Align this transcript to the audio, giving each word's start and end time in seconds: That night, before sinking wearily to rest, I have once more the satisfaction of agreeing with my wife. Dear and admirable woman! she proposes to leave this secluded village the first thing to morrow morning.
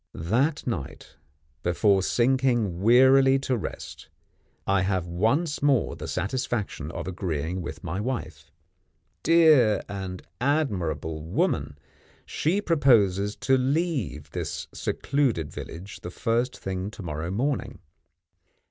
That 0.15 0.65
night, 0.65 1.17
before 1.61 2.01
sinking 2.01 2.81
wearily 2.81 3.37
to 3.41 3.55
rest, 3.55 4.09
I 4.65 4.81
have 4.81 5.05
once 5.05 5.61
more 5.61 5.95
the 5.95 6.07
satisfaction 6.07 6.89
of 6.89 7.07
agreeing 7.07 7.61
with 7.61 7.83
my 7.83 7.99
wife. 8.01 8.51
Dear 9.21 9.79
and 9.87 10.23
admirable 10.41 11.21
woman! 11.23 11.77
she 12.25 12.61
proposes 12.61 13.35
to 13.41 13.55
leave 13.59 14.31
this 14.31 14.67
secluded 14.73 15.51
village 15.51 15.99
the 16.01 16.09
first 16.09 16.57
thing 16.57 16.89
to 16.89 17.03
morrow 17.03 17.29
morning. 17.29 17.77